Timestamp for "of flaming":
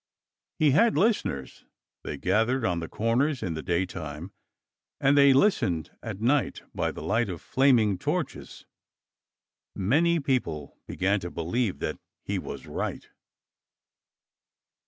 7.29-7.99